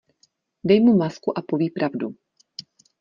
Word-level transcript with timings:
Dej 0.67 0.79
mu 0.85 0.93
masku 1.01 1.31
a 1.37 1.41
poví 1.47 1.69
pravdu. 1.69 2.15